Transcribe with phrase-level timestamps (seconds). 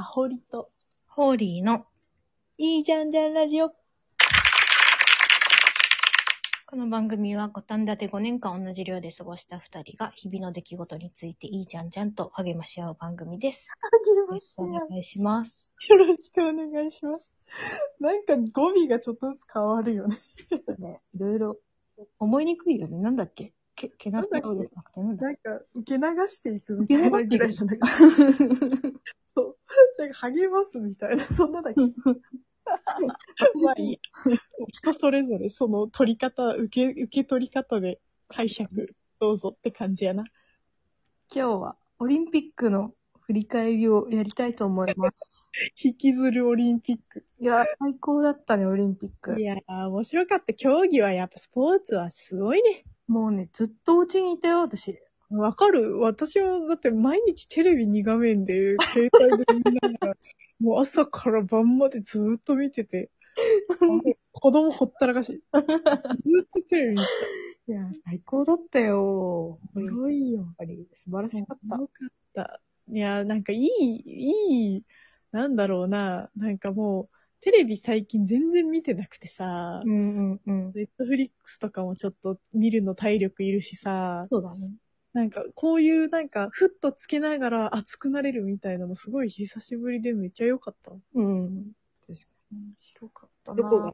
[0.00, 0.70] サホリと、
[1.08, 1.84] ホーリーの、
[2.56, 3.68] いいじゃんじゃんラジオ。
[3.68, 3.74] こ
[6.76, 13.68] の番組は五反田で5年間同じ寮で過ごした2人が日々の出来事についていいじゃんじゃんと励まし合う番組です。
[13.68, 15.68] よろしくお願いします。
[15.90, 17.28] よろしくお願いします。
[18.00, 20.16] なんか語尾がちょっとずつ変わるよね。
[20.78, 21.56] ね、いろいろ
[22.18, 22.96] 思いにくいよね。
[22.96, 23.52] なんだっけ？
[23.76, 24.48] け、けななんだっけ？
[24.56, 27.78] じゃなくてなんだなんか、受け流していくみたいなぐらいじゃない？
[27.78, 28.08] そう。
[29.98, 31.80] なんか励ますみたいな、 そんなだけ。
[32.66, 33.98] まあいいや
[34.68, 40.24] 人それぞれその取り方、受け、受け取り方で解釈どうぞって感じやな。
[41.34, 42.94] 今日はオリンピックの
[43.30, 45.46] 振り返りをやりたいと思います。
[45.82, 47.24] 引きずるオリンピック。
[47.38, 49.44] いや、最高だったね、オリンピックい。
[49.44, 50.52] やー、面白かった。
[50.52, 52.84] 競技はやっぱスポーツはすごいね。
[53.06, 54.98] もうね、ずっとお家にいたよ、私。
[55.30, 55.98] わかる？
[56.00, 60.14] 私は、だって毎日テレビ2画面で、携帯で見ながら、
[60.58, 63.10] もう朝から晩までずーっと見てて、
[64.32, 65.32] 子供ほったらかし。
[65.32, 67.02] ずーっとテレビ見て
[67.68, 69.60] いや、最高だったよ。
[69.74, 69.80] た。
[69.80, 70.40] すごいよ。
[70.40, 71.76] やっぱり素晴らしかった。
[71.76, 72.60] よかった。
[72.88, 74.84] いや、なんかいい、いい、
[75.30, 76.28] なんだろうな。
[76.36, 77.08] なんかもう、
[77.40, 80.72] テレビ最近全然見てなくてさ、うんうんうん。
[80.74, 84.70] ネットフリックスとかもちょっと見るの体力いるしさ、そうだね。
[85.12, 90.92] なんかこういうなんかふっとつけながら熱くなれるみたいなのすごい久しぶりでめっちゃ良かった。
[91.14, 91.72] うん。
[92.52, 93.92] 面白かったなどこが？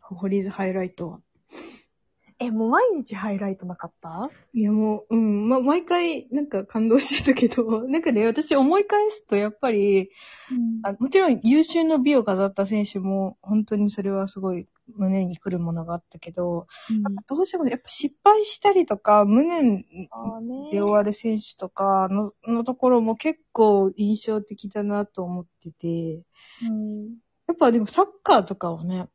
[0.00, 1.20] ホリーズハイライトは。
[2.40, 4.30] え、もう毎日ハイライトなかった？
[4.52, 10.10] いやもう、うん、ま、毎回なんか感動してたけど、 なんかね、私思い返すとやっぱり、
[10.82, 19.84] あもちろん優秀の美を飾った選手も、本当にそれはすごい胸に来るものがあったけど、うんどうしてもねやっぱ失敗したりとか、無念
[20.70, 26.22] で終わる選手とかののところも結構印象的だなと思ってて、
[26.68, 27.16] うん。
[27.46, 29.08] やっぱでもサッカーとかはね、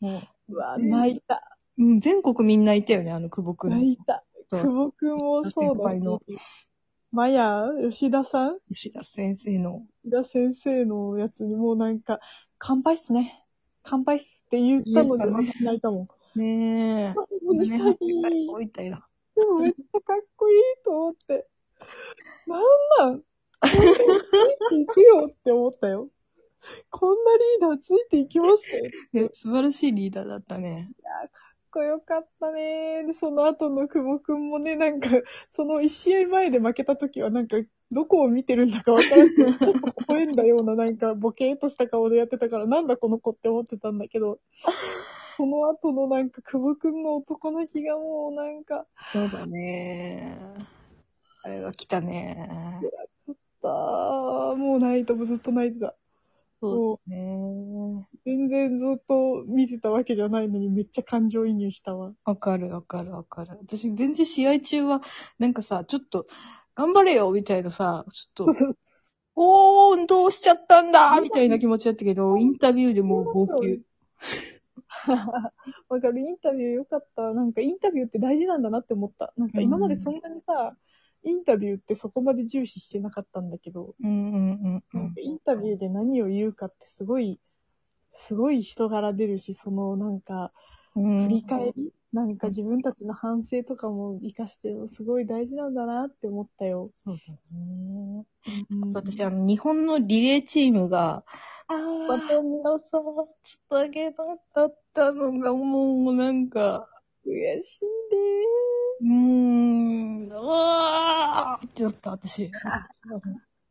[0.00, 1.56] もうわ、うん泣いた。
[1.78, 3.70] う、うん、全国みんないたよね、あの久保くん。
[3.70, 4.24] 泣いた。
[4.50, 6.68] 久保くんもそうだし。
[7.12, 8.58] マヤ、吉田さん？
[8.72, 9.82] 吉田先生の。
[10.04, 12.20] 吉田先生のやつにもうなんか、
[12.58, 13.44] 乾杯っすね。
[13.90, 16.38] 乾杯っすって言ったので言ったね泣いたもん。
[16.38, 17.14] ねえ。
[17.14, 19.02] もうね、潔い置いたよ。
[19.34, 21.48] でもめっちゃかっこいいと思って。
[22.46, 22.62] なん
[23.10, 23.20] なん？
[23.20, 23.24] つ
[23.66, 26.08] いていくよって思ったよ。
[26.90, 28.52] こんなリーダーついていきます？
[29.12, 29.24] よ。
[29.24, 30.92] ね、素晴らしいリーダーだったね。
[31.02, 31.29] かっ
[31.70, 33.04] こよかったね。
[33.04, 35.08] で、その後の久保くんもね、なんか、
[35.50, 37.56] その一試合前で負けた時はなんか、
[37.90, 44.38] どこを見てるんだかわからず、ちょっと微笑んだようななんか、ボケーっとした顔でやってたから、なんだこの子って思ってたんだけど、
[45.36, 50.38] その後のなんか、久保くんの男の気がもうなんか、そうだね。
[51.42, 52.48] あれは来たね。
[53.62, 53.68] さ
[54.52, 55.94] あ、もう泣いた、もうずっと泣いてた。
[56.60, 57.49] そうね。
[58.24, 62.12] 全然ずっと見てたわけじゃないのにめっちゃ感情移入したわ。
[62.24, 63.56] わかるわかるわかる。
[63.60, 65.02] 私全然試合中は、
[65.38, 66.26] なんかさ、ちょっと、
[66.74, 68.76] 頑張れよみたいなさ、ちょっと、
[69.36, 73.82] おー、どうしちゃったんだ みたいな気持ちだったけど、インタビューでもう号泣。
[75.88, 77.32] わかる、インタビューよかった。
[77.32, 79.32] なんかインタビューって大事なんだなって思った。
[79.36, 80.76] なんか今までそんなにさ、
[81.22, 85.20] インタビューってそこまで重視してなかったんだけど、うんうんうんうんなんか。
[85.20, 87.40] インタビューで何を言うかってすごい、
[88.12, 90.52] すごい人柄出るし、そのなんか、
[90.96, 96.90] うん振り返り、なんか自分たちの反省とかも活かして、すごい大事なんだなって思ったよ。
[97.04, 98.24] そうだね。
[98.70, 101.24] うん私、あの、日本のリレーチームが、
[101.68, 102.98] あーバトンがさ、
[103.44, 104.16] つたげな
[104.52, 106.88] かったのが、もう、なんか、
[107.24, 107.30] 悔
[107.62, 108.60] しい
[109.00, 112.50] うーん、うわーってなった、私。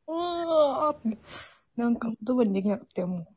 [0.07, 1.17] うわーって。
[1.75, 3.27] なんか言葉にできなくて、も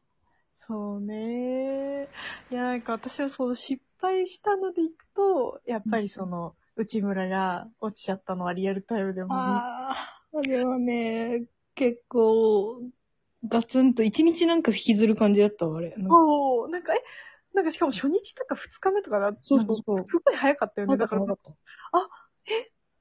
[0.66, 2.08] そうね。
[2.50, 9.32] いや、なんか私はその失敗したのでいくと、やっぱりその、内村が落ちちゃったのはリアルタイムでう。
[9.32, 12.90] も見あー、あれはね、結構、
[13.46, 15.90] ガツンと、一日なんか引きずる感じだったわ、あれ。
[15.96, 17.02] なんかそう、なんか、え、
[17.54, 20.96] なんかしかも初日とか二日目とかが、そうそうそうすごい早かったよね。
[20.96, 21.52] だから、なかった。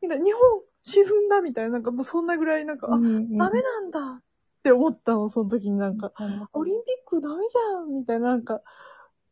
[0.02, 0.42] みんな日本
[0.84, 4.24] 沈んだみたいな、なんかもうそんなぐらい、なんか、あ、うんダメなんだっ
[4.64, 8.62] て思ったの、その時になんか、うんオリンピックダメじゃんみたいな、なんか、っ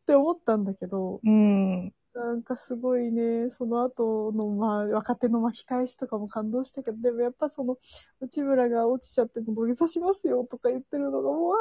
[0.06, 1.92] て思ったんだけど、うん。
[2.12, 7.78] なんかすごいね、その後の、まあ、若手の巻き返しとかも感動したけど、でもやっぱその、
[8.20, 11.54] 内村が落ちちゃっても土下座しますよとか言ってるのが、もう、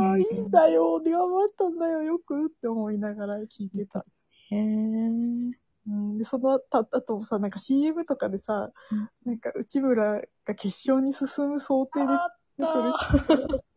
[0.00, 4.06] ああ、うんいいんだよ、頑張ったんだよ、よくって思いながら聞いてた。
[4.50, 5.52] へー。
[5.86, 12.12] うん、で、その後、あともさ、なんか CM とかでさ、うんなんか内村が決勝に進む想定で
[12.60, 13.08] 出てるし、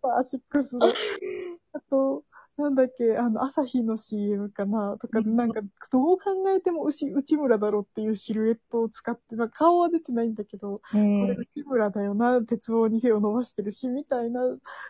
[0.04, 0.98] アシックスで。
[1.74, 2.24] あと、
[2.58, 11.38] なんだっけ、あの、朝日の CM かなとか、うんなんか、どう考えても内内村だろっていうシルエットを使って、顔は出てないんだけど、うこれん。
[11.38, 14.42] 内村だよな、鉄棒に手を伸ばしてるし、みたいな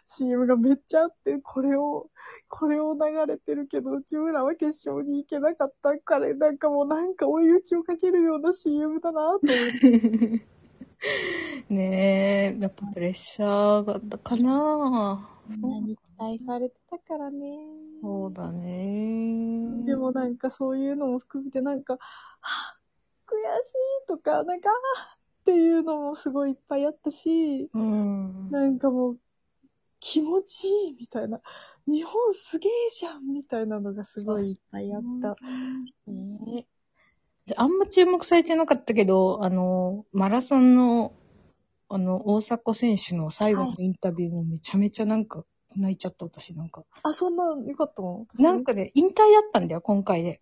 [0.08, 2.10] CM がめっちゃあって、これを、
[2.50, 10.02] これを流れてるけど、内村は決勝に行けなかったから、なんかもうなんか追い打ちをかけるような CM だなと思って。
[11.70, 17.48] ねえ、やっぱプレッシャーがあったかなみんなに期待されてたからね。
[18.02, 19.86] そうだね。
[19.86, 22.00] でもなんかそういうのも含めてなんか、は
[22.42, 22.78] あ
[23.28, 23.70] 悔し
[24.06, 28.50] いとか、なんか、っていうのもすごいいっぱいあったし、うん。
[28.50, 29.20] なんかもう、
[30.00, 31.42] 気持ちいいみたいな、
[31.88, 35.36] 日本すげえじゃんみたいなのがすごいいっぱいあった。
[36.08, 36.68] ね
[37.58, 41.14] あんま注目されてなかったけど、あの、マラソンの、
[41.90, 45.44] あの、大迫選手の最後のインタビューもめちゃめちゃなんか
[45.76, 46.84] 泣いちゃった、私なんか。
[47.04, 48.26] あ、そんなよかったの？
[48.40, 50.42] なんかね、引退だったんだよ、今回で。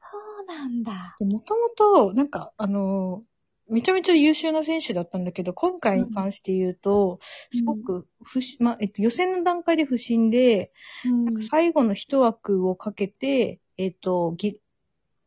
[0.00, 1.16] そうなんだ。
[1.18, 3.22] でもともと、なんか、あの、
[3.70, 7.18] めちゃめちゃ優秀な選手だったんだけど、今回に関して言うと、
[7.52, 10.72] すごく不審、まあ、えっと、予選の段階で不審で、
[11.04, 14.60] うんなんか最後の一枠をかけて、えっと、ぎ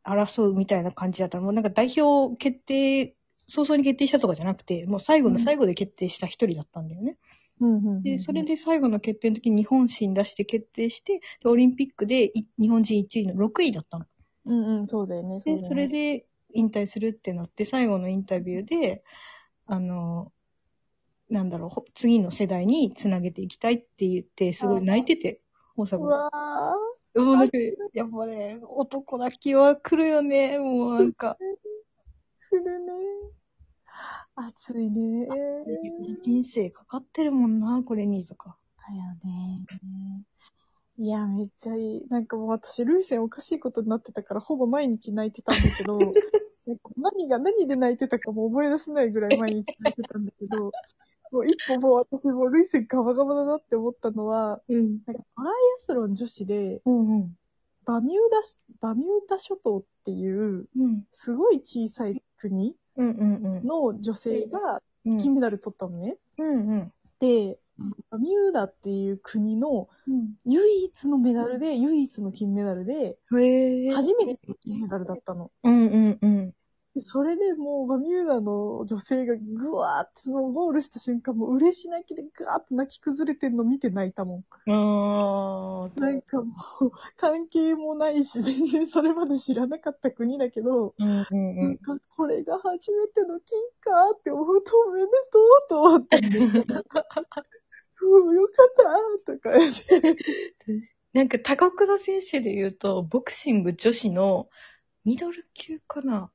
[0.03, 1.43] 争うみたいな感じだったの。
[1.43, 3.15] もうなんか代表決定、
[3.47, 7.17] 早々に決定したとかじゃなくて、もう最後の最後で決定した一人だったんだよね。
[7.59, 14.05] うんうんうんで、それで最後の決定の時に日本新出して決定して、で、オリンピックでい日本人1位の6位だったの。
[14.45, 15.37] うんうん、そうだよね。
[15.37, 19.03] うだよで、ねそれ、で引退するってなって、最後のインタビューで、
[19.67, 20.31] あの、
[21.29, 25.41] なんだろうほ、次の世代につなげていきたいって言って、すごい泣いてて、
[25.77, 26.15] 大う阪が。
[26.17, 27.00] わー。
[27.15, 27.57] もうなんか、
[27.93, 31.37] やっぱね、男泣きは来るよね、もうなんか。
[32.49, 32.93] 来るね。
[34.35, 35.27] 暑いね。
[36.21, 38.57] 人生かかってるもんな、これにとか。
[38.87, 39.65] だよね。
[40.97, 42.07] いや、めっちゃいい。
[42.09, 45.97] なんかもう私、ルイセンおかしいことになってたから、ほぼ毎日泣いてたんだけど、
[46.97, 50.71] 何が、何で泣いてたかも思い出せないぐらい毎日泣いてたんだけど、
[51.31, 54.99] もう一個もう私もうルイセンガバガバだなって思ったのは、うん。
[55.05, 57.37] なんかトライアスロン女子で、うんうん。
[57.85, 61.03] バミューダし、バミューダ諸島っていう、うん。
[61.13, 65.17] すごい小さい国の女性がうん。
[65.17, 66.17] 金メダル取ったのね。
[66.37, 66.93] うんうん。
[67.19, 67.57] で、
[68.11, 70.33] バミューダっていう国のうん。
[70.45, 73.17] 唯一のメダルで、唯一の金メダルで。
[73.31, 75.49] 初めての金メダルだったの。
[75.63, 76.53] うんうんうん。
[76.93, 84.43] でそれでもうバミューダの女性がぐわーってそのゴールした瞬間もう嬉し泣きでぐわーって泣き崩れてんの見て泣いたもん。
[84.69, 85.99] あー。
[86.01, 91.57] なんかもう関係もないし、全然それまで知らなかった国だけど、うんうんうん。
[91.65, 96.37] なんかこれが初めての金かって思うとおめでとうと思ったんで。
[96.39, 98.67] うん、よかっ
[99.25, 100.17] たとか言って。
[101.13, 101.27] なん。
[101.29, 104.49] か、高倉選手で言うと、ボクシング女子の
[105.05, 106.31] ミドル級かな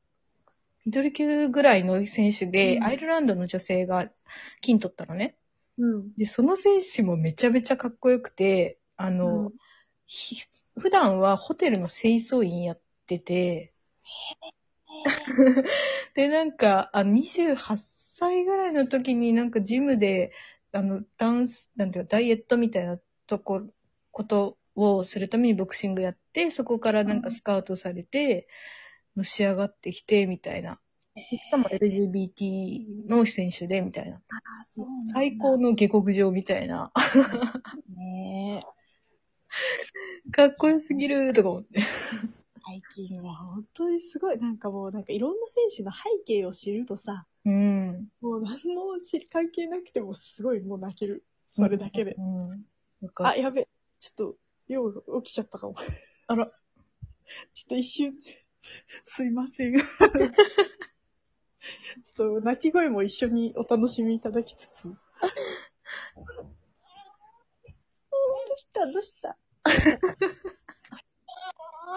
[0.87, 4.09] ミドル級ぐらいの選手で、うんアイルランドの女性が
[4.61, 5.37] 金取ったのね。
[5.79, 6.15] うん。
[6.17, 9.53] で、その選手もめちゃめちゃかっこよくて、あの、うん
[10.09, 10.37] ひ
[10.79, 13.73] 普段はホテルの清掃員やってて、
[16.15, 20.33] で、なんか、あ28歳ぐらいの時になんかジムで、
[20.73, 23.63] あの、ダンス、なんていうか、ダイエットみたいなとこ、
[24.13, 28.49] ことをするためにボクシングやって、そこからなんかスカウトされて、
[29.17, 30.79] のし上がってきて、みたいな。
[31.15, 34.17] でしかも LGBT の選手で、みたいな。
[34.17, 36.93] あ、そうなんだ最高の下克上みたいな。
[37.97, 38.65] ね
[40.31, 41.81] かっこよすぎるとか思って。
[42.67, 48.09] 最近は本当にすごい、なんかもうなんかいろんな選手の背景を知るとさ、うん。
[48.21, 51.25] もう何も知り関係なくてもすごいもう泣ける。
[51.47, 52.15] それだけで。
[52.19, 52.49] うん。
[53.01, 53.69] なんかあ、やべ。
[54.01, 55.77] ちょっと、よう起きちゃったかも。
[56.27, 56.47] あら。
[57.55, 58.15] ちょっと一瞬、
[59.05, 59.79] すいません。
[59.79, 59.87] ちょっ
[62.17, 64.85] と泣き声も一緒にお楽しみいただきつつ。
[64.85, 64.93] ど
[68.55, 68.87] うした？
[68.87, 69.37] どうした？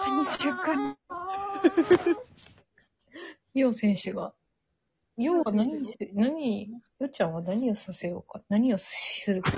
[0.04, 0.96] こんにちは、こん
[3.54, 4.32] にヨウ選手が。
[5.16, 5.52] ヨウは。
[5.52, 7.42] 何にして、何、ヨウちゃんは。
[7.42, 8.40] 何をさせようか。
[8.48, 9.52] 何をするか。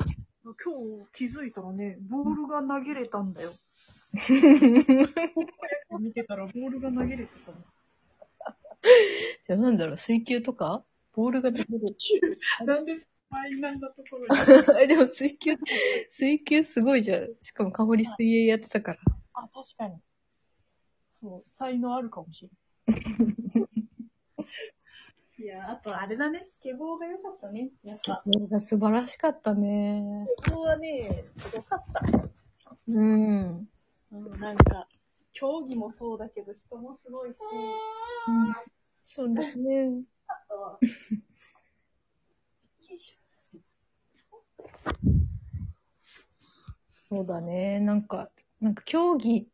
[0.45, 0.57] 今日
[1.12, 3.52] 気づいたらね、ボールが投げれたんだよ。
[5.99, 7.58] 見てたらボールが投げれてたの。
[9.46, 10.84] じゃあなんだろう、水球とか？
[11.14, 11.66] ボールが出る。
[12.64, 14.28] なんでマイナーなところに？
[14.30, 15.56] あ でも水球、
[16.11, 17.28] 水球すごいじゃん。
[17.40, 18.99] しかも香り水泳やってたから。
[19.34, 20.00] あ、確かに。
[21.20, 22.49] そう、才能あるかもし
[22.87, 23.02] れない。
[25.42, 27.70] いや、あとあれだね、スケボーが良かったね。
[27.82, 30.26] やっぱ、それが素晴らしかったね。
[30.38, 32.00] スケボーはね、すごかった。
[32.88, 33.68] うん。
[34.12, 34.87] うん、なんか、
[35.33, 37.39] 競技もそうだけど、人もすごいし、
[39.03, 40.03] そうですね。
[40.27, 40.89] あとは、よ
[42.95, 43.19] いし
[47.09, 47.79] そうだね。
[47.81, 49.47] なんか、なんか競技っ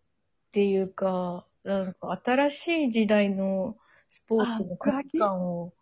[0.53, 3.77] ていうか、なんか新しい時代の
[4.09, 5.73] スポーツの価値観を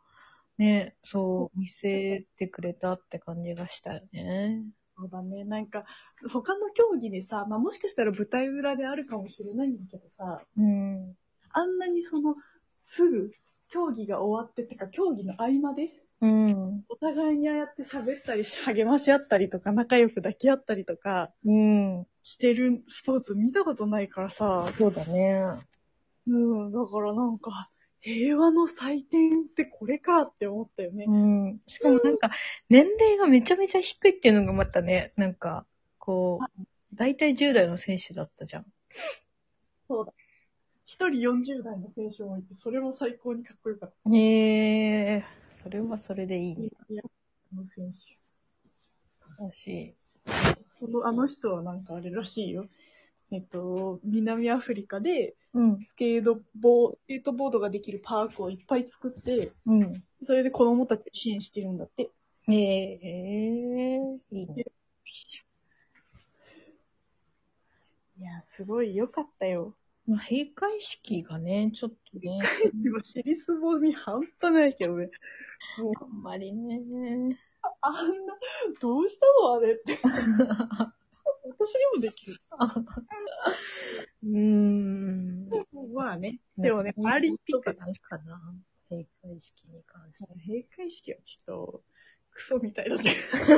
[0.59, 4.65] ね、そう見せてくれたって感じがしたよね。
[4.99, 5.85] ょそうだね、なんか、
[6.31, 11.17] 他の競技でさ、まあもしかしたら舞台裏であるかもしれないんだけどさ、うん。
[11.51, 12.37] あんなにその、
[12.79, 13.31] すぐ、
[13.69, 16.85] 競技が終わって、てか競技の合間で、うん。
[16.89, 22.07] お互いにああやって喋ったりし、励まし合ったりとか、仲良く抱き合ったりとか、うん。
[22.23, 25.45] してるスポーツ見たことないからさ、そうだね。
[26.27, 31.07] うん、だからなんか、平和の祭典ってこれかって思ったよね。
[31.09, 31.61] うん。
[31.67, 32.31] しかもなんか、
[32.69, 35.67] 年齢がめちゃめちゃ低いっていうのがまたね、なんか、
[35.99, 38.67] こう、大体10代の選手だったじゃん。
[39.89, 40.13] そうだ。
[40.85, 44.09] 一人40代の選手もいて、それも最高にかっこよかった。
[44.09, 46.69] ねえ、それはそれでいいね。
[46.89, 47.03] いや、
[47.53, 49.45] あの選手。
[49.45, 49.95] だし。
[50.79, 52.69] その、あの人はなんかあれらしいよ。
[53.33, 55.83] えっと、南アフリカで、うん。
[55.83, 60.05] スケートボー、スケートボードができるパークをいっぱい作って、うん。
[60.23, 62.11] それで子供たちを支援してるんだって。
[62.49, 63.99] ええ
[64.31, 64.65] いいね。
[68.19, 69.75] いや、すごい良かったよ。
[70.07, 72.39] まあ、閉会式がね、ちょっとね、
[72.75, 75.11] でも、尻すぼみ半端ないけどね。
[76.01, 76.81] あんまりね。
[77.81, 78.39] あんな、
[78.81, 79.99] どうしたのあれって。
[81.59, 82.37] 私にもできる。
[84.25, 85.49] うーん。
[85.95, 86.39] まあね。
[86.59, 88.41] でもね、パラリンピックとか、かな。
[88.91, 90.27] 閉会式に関して。
[90.47, 91.85] 閉会式はちょっと、
[92.31, 93.15] クソみたいだね。